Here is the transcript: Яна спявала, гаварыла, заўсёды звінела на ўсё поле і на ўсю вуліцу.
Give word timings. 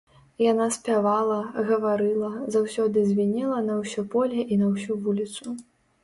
Яна 0.51 0.65
спявала, 0.75 1.35
гаварыла, 1.67 2.31
заўсёды 2.55 3.03
звінела 3.09 3.59
на 3.67 3.75
ўсё 3.81 4.05
поле 4.15 4.39
і 4.55 4.57
на 4.63 4.71
ўсю 4.71 4.97
вуліцу. 5.05 5.47